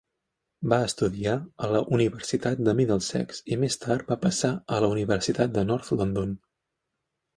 Va 0.71 0.77
estudiar 0.85 1.33
a 1.67 1.67
la 1.73 1.81
Universitat 1.97 2.63
de 2.69 2.75
Middlesex, 2.79 3.43
i 3.57 3.61
més 3.65 3.77
tard 3.87 4.09
va 4.15 4.19
passar 4.27 4.51
a 4.77 4.81
la 4.87 4.91
Universitat 4.97 5.55
de 5.59 5.69
North 5.73 5.93
London. 6.01 6.35